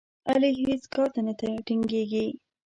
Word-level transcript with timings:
علي 0.29 0.51
هېڅ 0.61 0.83
کار 0.93 1.07
ته 1.13 1.19
نه 1.25 1.33
ټینګېږي. 1.67 2.25